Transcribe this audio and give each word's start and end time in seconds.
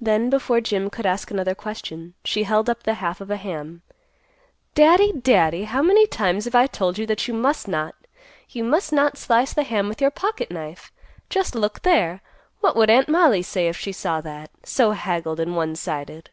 Then, 0.00 0.30
before 0.30 0.60
Jim 0.60 0.88
could 0.88 1.04
ask 1.04 1.32
another 1.32 1.56
question, 1.56 2.14
she 2.22 2.44
held 2.44 2.70
up 2.70 2.84
the 2.84 2.94
half 3.02 3.20
of 3.20 3.28
a 3.28 3.36
ham; 3.36 3.82
"Daddy, 4.76 5.10
Daddy! 5.10 5.64
How 5.64 5.82
many 5.82 6.06
times 6.06 6.44
have 6.44 6.54
I 6.54 6.68
told 6.68 6.96
you 6.96 7.06
that 7.08 7.26
you 7.26 7.34
must 7.34 7.66
not—you 7.66 8.62
must 8.62 8.92
not 8.92 9.18
slice 9.18 9.52
the 9.52 9.64
ham 9.64 9.88
with 9.88 10.00
your 10.00 10.12
pocket 10.12 10.52
knife? 10.52 10.92
Just 11.28 11.56
look 11.56 11.82
there! 11.82 12.20
What 12.60 12.76
would 12.76 12.88
Aunt 12.88 13.08
Mollie 13.08 13.42
say 13.42 13.66
if 13.66 13.76
she 13.76 13.90
saw 13.90 14.20
that, 14.20 14.52
so 14.62 14.92
haggled 14.92 15.40
and 15.40 15.56
one 15.56 15.74
sided?" 15.74 16.30